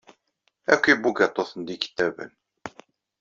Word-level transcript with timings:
Akk 0.73 0.83
ibugaṭuten 0.93 1.61
d 1.67 1.67
ikeddaben. 1.75 2.31